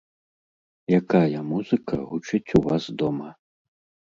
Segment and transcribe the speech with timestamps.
[0.99, 3.29] Якая музыка гучыць у вас дома?